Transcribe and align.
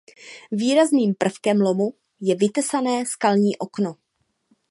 Výrazným 0.51 1.13
prvkem 1.15 1.61
lomu 1.61 1.93
je 2.19 2.35
vytesané 2.35 3.05
skalní 3.05 3.57
okno. 3.57 3.95